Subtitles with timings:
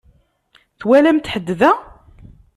[0.79, 1.71] Twalamt ḥedd da?